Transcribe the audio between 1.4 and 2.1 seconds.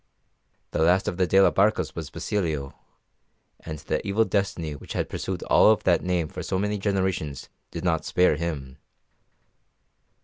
Barcas was